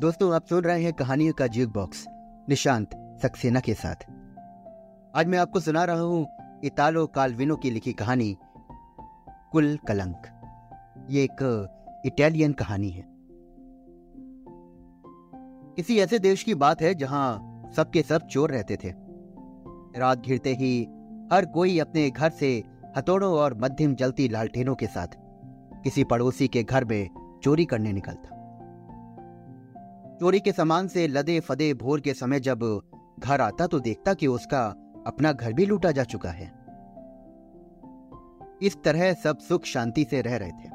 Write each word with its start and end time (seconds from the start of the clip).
दोस्तों, 0.00 0.34
आप 0.34 0.46
सुन 0.46 0.64
रहे 0.64 0.82
हैं 0.82 0.92
कहानियों 0.92 1.32
का 1.32 1.46
ज्यूक 1.46 1.72
बॉक्स 1.72 2.04
निशांत 2.48 2.94
सक्सेना 3.22 3.60
के 3.60 3.74
साथ। 3.74 4.04
आज 5.14 5.26
मैं 5.26 5.38
आपको 5.38 5.60
सुना 5.60 5.84
रहा 5.84 6.00
हूँ 6.00 6.26
इतालो 6.64 7.06
कालविनो 7.06 7.56
की 7.56 7.70
लिखी 7.70 7.92
कहानी, 7.92 8.36
कुल 9.52 9.76
कलंक। 9.88 10.26
ये 11.10 11.24
एक 11.24 12.02
इटालियन 12.06 12.52
कहानी 12.52 12.90
है। 12.90 13.04
किसी 15.76 15.98
ऐसे 15.98 16.18
देश 16.18 16.42
की 16.42 16.54
बात 16.54 16.82
है 16.82 16.94
जहाँ 16.94 17.70
सबके 17.76 18.02
सब 18.02 18.26
चोर 18.26 18.50
रहते 18.50 18.76
थे। 18.76 18.92
रात 20.00 20.18
घिरते 20.18 20.54
ही 20.54 20.88
हर 21.32 21.46
कोई 21.46 21.78
अपने 21.78 22.10
घर 22.10 22.30
से 22.30 22.62
हथौड़ों 22.96 23.32
और 23.32 23.58
मध्यम 23.58 23.94
जलती 23.94 24.28
लालटेनों 24.28 24.74
के 24.74 24.86
साथ 24.86 25.18
किसी 25.84 26.04
पड़ोसी 26.04 26.48
के 26.48 26.62
घर 26.62 26.84
में 26.84 27.08
चोरी 27.42 27.64
करने 27.64 27.92
निकलता। 27.92 28.33
चोरी 30.24 30.40
के 30.40 30.52
सामान 30.52 30.88
से 30.88 31.06
लदे 31.08 31.40
फदे 31.40 31.74
भोर 31.74 32.00
के 32.00 32.14
समय 32.14 32.40
जब 32.40 32.80
घर 33.18 33.40
आता 33.40 33.66
तो 33.66 33.80
देखता 33.80 34.14
कि 34.14 34.26
उसका 34.26 34.66
अपना 35.06 35.32
घर 35.32 35.52
भी 35.52 35.66
लूटा 35.66 35.90
जा 35.90 36.04
चुका 36.04 36.30
है। 36.30 36.46
इस 38.62 38.76
तरह 38.84 39.12
सब 39.12 39.38
सुख 39.38 39.64
शांति 39.64 40.04
से 40.04 40.22
रह 40.22 40.36
रहे 40.36 40.50
थे। 40.50 40.70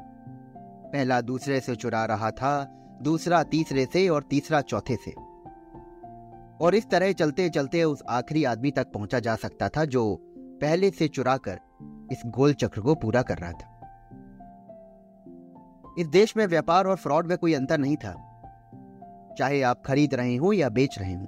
पहला 0.92 1.20
दूसरे 1.20 1.60
से 1.60 1.76
चुरा 1.76 2.04
रहा 2.04 2.30
था, 2.30 2.64
दूसरा 3.02 3.42
तीसरे 3.42 3.86
से 3.86 4.08
और 4.08 4.22
तीसरा 4.22 4.60
चौथे 4.60 4.96
से। 4.96 5.10
और 6.64 6.74
इस 6.74 6.90
तरह 6.90 7.12
चलते 7.12 7.48
चलते 7.48 7.84
उस 7.84 8.02
आखिरी 8.08 8.44
आदमी 8.44 8.70
तक 8.70 8.92
पहुँचा 8.92 9.20
जा 9.20 9.36
सकता 9.36 9.68
था 9.68 9.84
जो 9.84 10.18
पहले 10.38 10.90
से 10.90 11.08
चुरा 11.08 11.36
कर 11.36 11.60
इस 12.12 12.22
गोल 12.26 12.52
चक्र 12.52 12.80
को 12.80 12.94
पूरा 12.94 13.22
कर 13.22 13.38
रहा 13.38 13.52
था। 13.52 13.76
इस 15.98 16.06
देश 16.06 16.36
में 16.36 16.46
व्यापार 16.46 16.86
और 16.86 16.96
फ्रॉड 16.96 17.26
में 17.26 17.38
कोई 17.38 17.54
अंतर 17.54 17.78
नहीं 17.78 17.96
था। 17.96 18.26
चाहे 19.38 19.62
आप 19.62 19.82
खरीद 19.86 20.14
रहे 20.14 20.36
हो 20.36 20.52
या 20.52 20.68
बेच 20.68 20.98
रहे 20.98 21.14
हो। 21.14 21.26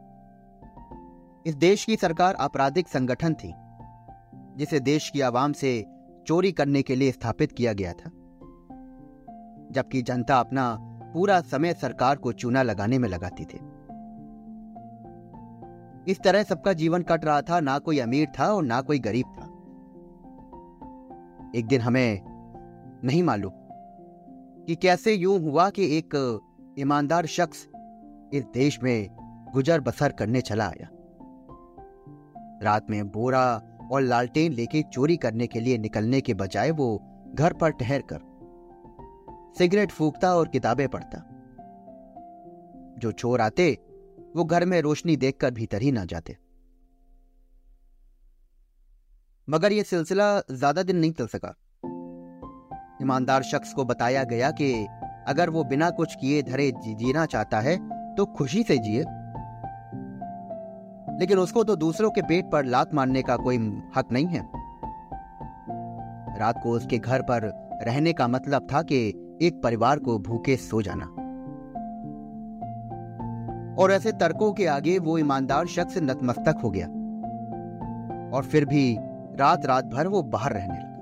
इस 1.47 1.55
देश 1.55 1.85
की 1.85 1.97
सरकार 1.97 2.35
आपराधिक 2.35 2.89
संगठन 2.89 3.35
थी, 3.35 3.55
जिसे 4.57 4.81
देश 4.81 5.11
की 5.11 5.21
आवाम 5.21 5.53
से 5.53 5.87
चोरी 6.27 6.53
करने 6.53 6.83
के 6.83 6.95
लिए 6.95 7.13
स्थापित 7.13 7.53
किया 7.53 7.73
गया 7.73 7.93
था। 7.93 8.11
जबकि 9.71 10.03
जनता 10.03 10.41
अपना 10.41 10.79
पूरा 11.15 11.41
समय 11.41 11.73
सरकार 11.73 12.17
को 12.17 12.33
चूना 12.33 12.63
लगाने 12.63 12.99
में 12.99 13.09
लगाती 13.09 13.45
थी। 13.45 13.61
इस 16.13 16.21
तरह 16.21 16.43
सबका 16.43 16.73
जीवन 16.73 17.03
कट 17.03 17.25
रहा 17.25 17.43
था, 17.43 17.61
ना 17.61 17.79
कोई 17.79 17.99
अमीर 17.99 18.29
था 18.39 18.53
और 18.53 18.63
ना 18.65 18.81
कोई 18.81 18.99
गरीब 18.99 19.27
था। 19.27 19.45
एक 21.55 21.67
दिन 21.67 21.81
हमें 21.81 22.21
नहीं 23.05 23.23
मालूम 23.23 23.53
कि 24.65 24.75
कैसे 24.75 25.15
यूँ 25.15 25.41
हुआ 25.41 25.71
कि 25.71 25.99
एक 25.99 26.41
ईमानदार 26.79 27.27
शख्स 27.27 27.69
इस 28.33 28.45
देश 28.45 28.79
में 28.83 29.09
गुजर 29.55 29.81
बसर 29.81 30.13
करने 30.13 30.41
चला 30.41 30.67
आया। 30.67 30.89
रात 32.63 32.91
में 32.91 33.11
बोरा 33.11 33.45
और 33.93 34.03
लालटेन 34.03 34.53
लेके 34.53 34.83
चोरी 34.83 35.17
करने 35.17 35.47
के 35.47 35.61
लिए 35.61 35.79
निकलने 35.79 36.21
के 36.21 36.35
बजाय 36.35 36.71
वो 36.71 36.97
घर 37.35 37.53
पर 37.53 37.71
ठहर 37.71 38.03
कर 38.03 38.21
सिगरेट 39.59 39.91
फूकता 39.91 40.35
और 40.37 40.49
किताबें 40.49 40.89
पढ़ता। 40.89 41.19
जो 42.99 43.13
चोर 43.13 43.41
आते, 43.41 43.73
वो 44.37 44.45
घर 44.45 44.65
में 44.65 44.81
रोशनी 44.81 45.17
देखकर 45.17 45.51
भीतर 45.51 45.83
ही 45.83 45.93
ना 45.93 46.05
जाते। 46.05 46.37
मगर 49.49 49.73
यह 49.73 49.83
सिलसिला 49.83 50.39
ज़्यादा 50.51 50.83
दिन 50.83 50.97
नहीं 50.97 51.13
चल 51.13 51.27
सका। 51.27 51.55
ईमानदार 53.03 53.43
शख्स 53.43 53.73
को 53.73 53.85
बताया 53.85 54.25
गया 54.25 54.51
कि 54.51 54.73
अगर 55.29 55.51
वो 55.51 55.65
बिना 55.65 55.91
कुछ 55.91 56.15
किए 56.15 56.43
धरे 56.43 56.71
जीना 56.79 57.27
चाहता 57.27 57.61
है 57.61 57.77
तो 58.17 58.27
खुशी 58.27 58.63
से 58.63 58.79
जिए। 58.79 59.05
लेकिन 61.19 61.39
उसको 61.39 61.65
तो 61.65 61.77
दूसरों 61.77 62.11
के 62.11 62.23
पेट 62.23 62.51
पर 62.51 62.65
लात 62.65 62.95
मारने 62.95 63.23
का 63.23 63.37
कोई 63.37 63.83
हक 63.97 64.13
नहीं 64.13 64.27
है। 64.27 64.47
रात 66.39 66.63
को 66.63 66.71
उसके 66.71 66.99
घर 66.99 67.23
पर 67.23 67.69
रहने 67.83 68.13
का 68.13 68.29
मतलब 68.29 68.67
था 68.73 68.83
कि 68.83 69.09
एक 69.43 69.63
परिवार 69.63 69.99
को 69.99 70.19
भूखे 70.19 70.57
सो 70.57 70.83
जाना। 70.83 71.05
और 73.83 73.93
ऐसे 73.93 74.13
तर्कों 74.13 74.53
के 74.53 74.67
आगे 74.67 74.99
वो 74.99 75.19
ईमानदार 75.19 75.67
शख्स 75.67 75.99
नतमस्तक 75.99 76.61
हो 76.65 76.71
गया। 76.71 76.87
और 78.37 78.43
फिर 78.43 78.65
भी 78.65 78.97
रात 79.37 79.67
रात 79.67 79.85
भर 79.85 80.07
वो 80.07 80.23
बाहर 80.23 80.53
रहने 80.53 80.75
लगा। 80.75 80.93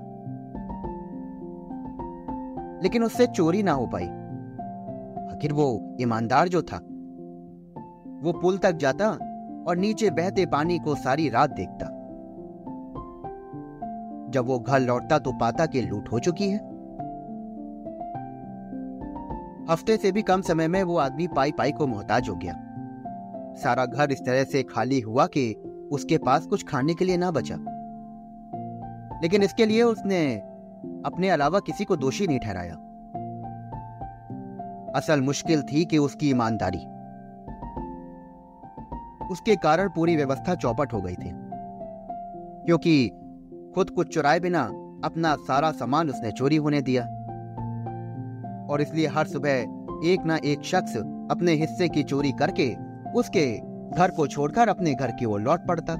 लेकिन 2.83 3.03
उससे 3.03 3.27
चोरी 3.27 3.63
ना 3.63 3.71
हो 3.71 3.87
पाई। 3.87 4.07
आखिर 5.35 5.53
वो 5.53 5.95
ईमानदार 6.01 6.47
जो 6.47 6.61
था 6.61 6.79
वो 8.21 8.31
पुल 8.31 8.57
तक 8.57 8.71
जाता 8.71 9.09
और 9.67 9.77
नीचे 9.77 10.09
बहते 10.09 10.45
पानी 10.45 10.79
को 10.79 10.95
सारी 10.95 11.29
रात 11.29 11.49
देखता। 11.49 11.85
जब 14.31 14.45
वो 14.45 14.59
घर 14.59 14.79
लौटता 14.79 15.19
तो 15.19 15.31
पाता 15.31 15.65
कि 15.65 15.81
लूट 15.81 16.11
हो 16.11 16.19
चुकी 16.19 16.49
है। 16.49 16.57
हफ़्ते 19.69 19.97
से 19.97 20.11
भी 20.11 20.21
कम 20.21 20.41
समय 20.41 20.67
में 20.67 20.83
वो 20.83 20.97
आदमी 20.97 21.27
पाई 21.27 21.51
पाई 21.51 21.71
को 21.71 21.87
मोहताज 21.87 22.29
हो 22.29 22.35
गया। 22.35 22.53
सारा 23.57 23.85
घर 23.85 24.11
इस 24.11 24.25
तरह 24.25 24.43
से 24.43 24.63
खाली 24.63 24.99
हुआ 24.99 25.27
कि 25.27 25.53
उसके 25.91 26.17
पास 26.17 26.45
कुछ 26.45 26.63
खाने 26.63 26.93
के 26.93 27.05
लिए 27.05 27.17
ना 27.17 27.31
बचा। 27.31 27.55
लेकिन 29.23 29.43
इसके 29.43 29.65
लिए 29.65 29.83
उसने 29.83 30.35
अपने 31.05 31.29
अलावा 31.29 31.59
किसी 31.59 31.85
को 31.85 31.95
दोषी 31.95 32.27
नहीं 32.27 32.39
ठहराया। 32.39 32.73
असल 34.95 35.21
मुश्किल 35.21 35.61
थी 35.61 35.85
कि 35.85 35.97
उसकी 35.97 36.29
ईमानदारी 36.29 36.85
उसके 39.31 39.55
कारण 39.55 39.89
पूरी 39.89 40.15
व्यवस्था 40.15 40.55
चौपट 40.55 40.93
हो 40.93 41.01
गई 41.01 41.13
थी। 41.13 41.31
क्योंकि 42.65 43.07
खुद 43.75 43.89
कुछ 43.89 44.13
चुराए 44.13 44.39
बिना 44.39 44.63
अपना 45.03 45.35
सारा 45.35 45.71
सामान 45.71 46.09
उसने 46.09 46.31
चोरी 46.31 46.55
होने 46.55 46.81
दिया। 46.81 47.03
और 48.71 48.81
इसलिए 48.81 49.07
हर 49.07 49.27
सुबह 49.27 49.51
एक 50.05 50.23
ना 50.25 50.37
एक 50.45 50.61
शख्स 50.61 50.97
अपने 51.31 51.51
हिस्से 51.51 51.89
की 51.89 52.03
चोरी 52.03 52.31
करके 52.31 52.75
उसके 53.15 53.57
घर 53.97 54.11
को 54.11 54.27
छोड़कर 54.27 54.67
अपने 54.67 54.93
घर 54.93 55.11
की 55.11 55.25
ओर 55.25 55.41
लौट 55.41 55.59
पड़ता। 55.67 55.93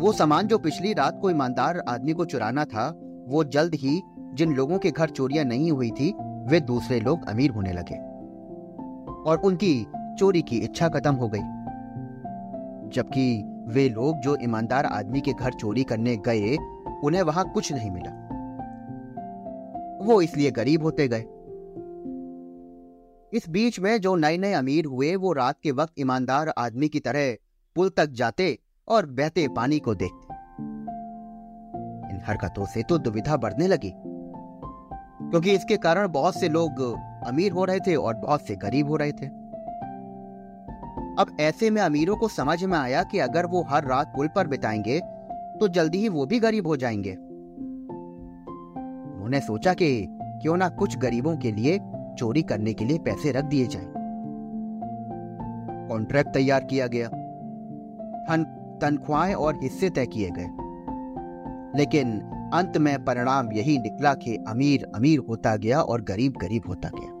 वो 0.00 0.12
सामान 0.12 0.46
जो 0.46 0.58
पिछली 0.58 0.92
रात 0.92 1.18
को 1.22 1.30
ईमानदार 1.30 1.78
आदमी 1.88 2.12
को 2.12 2.24
चुराना 2.24 2.64
था, 2.64 3.00
वो 3.28 3.44
जल्द 3.44 3.74
ही 3.74 4.02
जिन 4.34 4.52
लोगों 4.52 4.78
के 4.78 4.90
घर 4.90 5.10
चोरियाँ 5.10 5.44
नहीं 5.44 5.70
हुई 5.72 5.90
थी, 5.90 6.14
वे 6.46 6.60
दूसरे 6.60 7.00
लोग 7.00 7.28
अमीर 7.28 7.50
होने 7.50 7.72
लगे। 7.72 8.13
और 9.26 9.40
उनकी 9.44 9.86
चोरी 10.18 10.42
की 10.42 10.58
इच्छा 10.58 10.88
खत्म 10.88 11.14
हो 11.14 11.28
गई। 11.28 11.42
जबकि 12.90 13.42
वे 13.68 13.88
लोग 13.88 14.18
जो 14.20 14.36
ईमानदार 14.42 14.86
आदमी 14.86 15.20
के 15.20 15.32
घर 15.32 15.52
चोरी 15.52 15.82
करने 15.84 16.16
गए, 16.16 16.56
उन्हें 17.04 17.22
वहाँ 17.22 17.44
कुछ 17.52 17.72
नहीं 17.72 17.90
मिला। 17.90 18.10
वो 20.04 20.20
इसलिए 20.22 20.50
गरीब 20.50 20.82
होते 20.82 21.08
गए। 21.08 21.24
इस 23.32 23.48
बीच 23.48 23.80
में 23.80 24.00
जो 24.00 24.14
नए 24.16 24.36
नए 24.38 24.52
अमीर 24.52 24.84
हुए, 24.84 25.14
वो 25.16 25.32
रात 25.32 25.58
के 25.62 25.70
वक्त 25.70 25.92
ईमानदार 25.98 26.52
आदमी 26.58 26.88
की 26.88 27.00
तरह 27.00 27.34
पुल 27.76 27.88
तक 27.88 28.10
जाते 28.12 28.58
और 28.88 29.06
बहते 29.06 29.46
पानी 29.48 29.78
को 29.78 29.94
देखते। 29.94 30.34
इन 32.10 32.20
हरकतों 32.26 32.64
से 32.64 32.82
तो 32.82 32.98
दुविधा 32.98 33.36
बढ़ने 33.36 33.66
लगी, 33.66 33.92
क्योंकि 35.30 35.52
इसके 35.52 35.76
कारण 35.76 36.08
बहुत 36.08 36.40
से 36.40 36.48
लोग 36.48 36.82
अमीर 37.26 37.52
हो 37.52 37.64
रहे 37.64 37.78
थे 37.78 37.94
और 37.94 38.14
बहुत 38.14 38.42
से 38.42 38.56
गरीब 38.56 38.88
हो 38.88 38.96
रहे 38.96 39.12
थे। 39.12 39.26
अब 41.18 41.36
ऐसे 41.40 41.70
में 41.70 41.82
अमीरों 41.82 42.16
को 42.16 42.28
समझ 42.28 42.64
में 42.64 42.78
आया 42.78 43.02
कि 43.02 43.18
अगर 43.18 43.46
वो 43.46 43.62
हर 43.62 43.84
रात 43.84 44.12
पुल 44.16 44.28
पर 44.28 44.46
बिताएँगे 44.46 45.00
तो 45.60 45.68
जल्दी 45.68 45.98
ही 45.98 46.08
वो 46.08 46.26
भी 46.26 46.40
गरीब 46.40 46.66
हो 46.66 46.76
जाएँगे। 46.76 47.12
उन्होंने 49.14 49.40
सोचा 49.40 49.74
कि 49.74 50.06
क्यों 50.10 50.56
ना 50.56 50.68
कुछ 50.68 50.98
गरीबों 50.98 51.36
के 51.36 51.52
लिए 51.52 51.80
चोरी 52.18 52.42
करने 52.42 52.72
के 52.72 52.84
लिए 52.84 52.98
पैसे 52.98 53.32
रख 53.32 53.44
दिए 53.44 53.66
जाएँ। 53.66 53.92
कॉन्ट्रैक्ट 55.88 56.34
तैयार 56.34 56.64
किया 56.64 56.86
गया। 56.86 57.08
तनख्वाहें 58.82 59.34
और 59.34 59.60
हिस्से 59.62 59.90
तय 59.90 60.06
किए 60.06 60.30
गए। 60.30 60.48
लेकिन 61.76 62.20
अंत 62.54 62.78
में 62.78 63.04
परिणाम 63.04 63.52
यही 63.52 63.78
निकला 63.78 64.14
कि 64.14 64.36
अमीर 64.36 64.92
अमीर 64.94 65.18
होता 65.18 65.56
गया 65.56 65.80
और 65.80 66.02
गरीब 66.02 66.32
गरीब 66.32 66.62
होता 66.68 66.88
गया। 66.88 67.13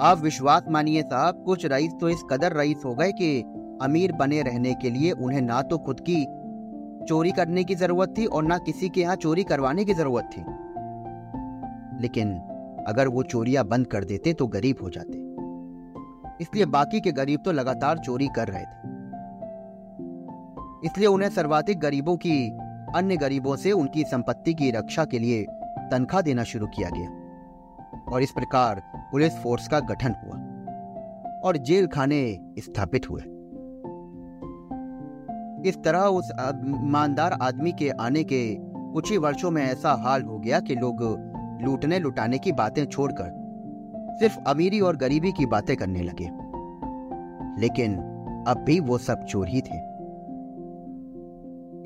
आप 0.00 0.18
विश्वास 0.18 0.62
मानिए 0.70 1.02
साहब, 1.02 1.42
कुछ 1.44 1.64
रईस 1.66 1.92
तो 2.00 2.08
इस 2.08 2.22
कदर 2.30 2.56
रईस 2.56 2.82
हो 2.84 2.94
गए 2.94 3.12
कि 3.12 3.40
अमीर 3.82 4.12
बने 4.12 4.42
रहने 4.42 4.72
के 4.74 4.90
लिए 4.90 5.10
उन्हें 5.12 5.40
ना 5.40 5.60
तो 5.62 5.78
खुद 5.78 6.00
की 6.00 6.24
चोरी 7.08 7.30
करने 7.30 7.64
की 7.64 7.74
ज़रूरत 7.74 8.14
थी 8.18 8.26
और 8.26 8.44
ना 8.44 8.58
किसी 8.58 8.88
के 8.88 9.00
यहाँ 9.00 9.16
चोरी 9.16 9.44
करवाने 9.44 9.84
की 9.84 9.94
ज़रूरत 9.94 10.30
थी। 10.32 10.40
लेकिन 12.02 12.32
अगर 12.88 13.08
वो 13.08 13.22
चोरियाँ 13.22 13.64
बंद 13.66 13.86
कर 13.86 14.04
देते 14.04 14.32
तो 14.32 14.46
गरीब 14.46 14.76
हो 14.82 14.90
जाते। 14.90 15.18
इसलिए 16.42 16.66
बाकी 16.70 17.00
के 17.00 17.12
गरीब 17.12 17.40
तो 17.44 17.52
लगातार 17.52 17.98
चोरी 17.98 18.28
कर 18.28 18.48
रहे 18.48 18.64
थे। 18.64 18.88
इसलिए 20.86 21.06
उन्हें 21.06 21.30
सर्वाधिक 21.30 21.78
गरीबों 21.78 22.16
की, 22.16 22.50
अन्य 22.96 23.16
गरीबों 23.16 23.56
से 23.56 23.72
उनकी 23.72 24.04
संपत्ति 24.04 24.54
की 24.54 24.70
रक्षा 24.70 25.04
के 25.04 25.18
लिए 25.18 25.46
तनख्वाह 25.90 26.22
देना 26.22 26.44
शुरू 26.44 26.66
किया 26.66 26.88
गया। 26.88 27.19
और 28.12 28.22
इस 28.22 28.30
प्रकार 28.30 28.82
पुलिस 28.96 29.32
फोर्स 29.32 29.68
का 29.68 29.80
गठन 29.80 30.14
हुआ 30.24 30.36
और 31.40 31.56
जेल 31.56 31.86
खाने 31.86 32.38
स्थापित 32.58 33.10
हुए। 33.10 33.22
इस 35.68 35.78
तरह 35.84 36.00
उस 36.00 36.32
ईमानदार 36.64 37.32
आदमी 37.32 37.72
के 37.72 37.90
आने 37.90 38.24
के 38.24 38.56
कुछ 38.92 39.10
ही 39.10 39.18
वर्षों 39.18 39.50
में 39.50 39.62
ऐसा 39.62 39.92
हाल 39.92 40.22
हो 40.22 40.38
गया 40.38 40.60
कि 40.60 40.74
लोग 40.74 41.02
लूटने 41.62 41.98
लुटाने 41.98 42.38
की 42.38 42.52
बातें 42.52 42.84
छोड़कर 42.84 43.40
सिर्फ़ 44.20 44.38
अमीरी 44.46 44.80
और 44.80 44.96
गरीबी 44.96 45.32
की 45.32 45.46
बातें 45.46 45.76
करने 45.76 46.02
लगे। 46.02 46.30
लेकिन 47.60 47.94
अब 48.48 48.56
भी 48.58 48.80
वो 48.80 48.98
सब 48.98 49.24
चोर 49.24 49.48
ही 49.48 49.60
थे। 49.60 49.90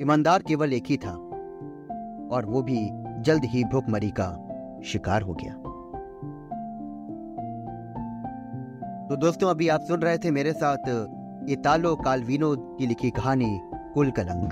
ईमानदार 0.03 0.41
केवल 0.41 0.73
एक 0.73 0.83
ही 0.87 0.97
था 0.97 1.11
और 2.35 2.45
वो 2.45 2.61
भी 2.61 2.89
जल्द 3.21 3.45
ही 3.45 3.63
भूखमरी 3.63 4.09
का 4.19 4.47
शिकार 4.83 5.21
हो 5.21 5.33
गया। 5.33 5.53
तो 9.15 9.19
दोस्तों, 9.19 9.49
अभी 9.49 9.67
आप 9.69 9.81
सुन 9.81 9.99
रहे 9.99 10.17
थे 10.17 10.31
मेरे 10.31 10.51
साथ 10.53 10.87
इतालो 11.49 11.95
कालविनो 11.95 12.55
की 12.79 12.87
लिखी 12.87 13.11
कहानी, 13.11 13.47
कुल 13.93 14.11
कलंग 14.11 14.51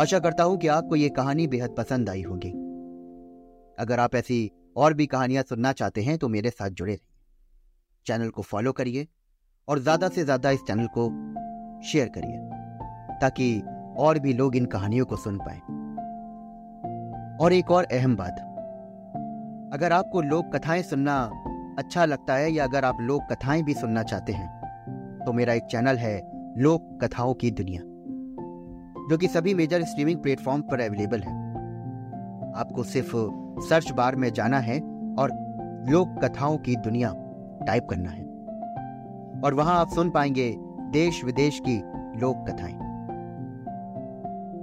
आशा 0.00 0.18
करता 0.18 0.44
हूँ 0.44 0.56
कि 0.58 0.68
आपको 0.68 0.96
यह 0.96 1.08
कहानी 1.16 1.46
बेहद 1.46 1.74
पसंद 1.78 2.10
आई 2.10 2.22
होगी। 2.22 2.50
अगर 3.78 4.00
आप 4.00 4.14
ऐसी 4.14 4.50
और 4.76 4.94
भी 4.94 5.06
कहानियाँ 5.06 5.42
सुनना 5.42 5.72
चाहते 5.72 6.02
हैं 6.02 6.18
तो 6.18 6.28
मेरे 6.28 6.50
साथ 6.50 6.70
जुड़े 6.70 6.92
रहिए। 6.92 7.06
चैनल 8.06 8.30
को 8.30 8.42
फॉलो 8.42 8.72
करिए 8.72 9.06
और 9.68 9.78
ज़्यादा 9.78 10.08
से 10.08 10.24
ज़्यादा 10.24 10.50
इस 10.50 10.66
चैनल 10.66 10.86
को 10.98 11.08
शेयर 11.88 12.08
करिए, 12.08 12.38
ताकि 13.20 13.60
और 13.98 14.18
भी 14.18 14.32
लोग 14.34 14.56
इन 14.56 14.66
कहानियों 14.68 15.06
को 15.06 15.16
सुन 15.18 15.38
पाए। 15.38 15.58
और 17.40 17.52
एक 17.52 17.70
और 17.70 17.84
अहम 17.84 18.16
बात, 18.16 18.46
अगर 19.74 19.92
आपको 19.94 20.20
लोक 20.24 20.54
कथाएँ 20.56 20.82
सुनना 20.84 21.30
अच्छा 21.78 22.04
लगता 22.04 22.34
है 22.34 22.52
या 22.52 22.64
अगर 22.64 22.84
आप 22.84 23.00
लोक 23.00 23.22
कथाएँ 23.32 23.62
भी 23.62 23.74
सुनना 23.74 24.02
चाहते 24.02 24.32
हैं 24.32 24.48
तो 25.26 25.32
मेरा 25.32 25.52
एक 25.52 25.62
चैनल 25.62 25.96
है 25.96 26.16
लोक 26.58 26.98
कथाओं 27.02 27.34
की 27.34 27.50
दुनिया, 27.50 27.80
जो 29.10 29.16
कि 29.18 29.28
सभी 29.28 29.54
मेजर 29.54 29.82
स्ट्रीमिंग 29.82 30.18
प्लेटफॉर्म 30.18 30.62
पर 30.62 30.80
अवेलेबल 30.80 31.20
है। 31.20 31.34
आपको 32.56 32.82
सिर्फ़ 32.82 33.16
सर्च 33.68 33.90
बार 33.92 34.16
में 34.16 34.32
जाना 34.32 34.58
है 34.58 34.78
और 35.18 35.30
लोक 35.90 36.18
कथाओं 36.24 36.56
की 36.58 36.76
दुनिया 36.76 37.12
टाइप 37.66 37.86
करना 37.90 38.10
है। 38.10 38.24
और 39.44 39.54
वहाँ 39.54 39.78
आप 39.80 39.88
सुन 39.88 40.10
पाएँगे 40.10 40.54
देश 40.92 41.24
विदेश 41.24 41.60
की 41.68 41.76
लोक 42.20 42.46
कथाएँ। 42.48 42.74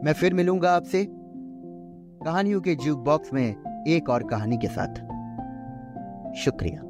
मैं 0.04 0.13
फिर 0.13 0.33
मिलूँगा 0.33 0.71
आपसे 0.71 1.06
कहानियों 1.09 2.62
के 2.62 2.75
ज्यूक 2.75 3.00
बॉक्स 3.00 3.33
में 3.33 3.83
एक 3.88 4.09
और 4.09 4.24
कहानी 4.24 4.57
के 4.57 4.68
साथ। 4.68 4.95
शुक्रिया। 6.36 6.81